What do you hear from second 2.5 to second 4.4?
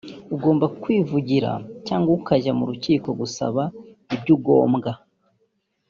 mu rukiko gusaba ibyo